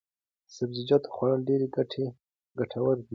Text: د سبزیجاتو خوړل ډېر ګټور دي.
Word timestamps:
د 0.45 0.49
سبزیجاتو 0.57 1.11
خوړل 1.13 1.41
ډېر 1.49 1.61
ګټور 2.59 2.95
دي. 3.01 3.05